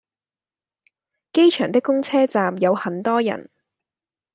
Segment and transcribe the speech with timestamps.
[1.31, 3.51] 機場的公車站有很多人